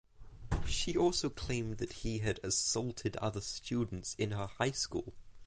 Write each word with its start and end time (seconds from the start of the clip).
She 0.65 0.97
also 0.97 1.29
claimed 1.29 1.77
that 1.77 1.93
he 1.93 2.17
had 2.17 2.39
assaulted 2.41 3.17
other 3.17 3.39
students 3.39 4.15
in 4.17 4.31
her 4.31 4.47
high 4.47 4.71
school. 4.71 5.13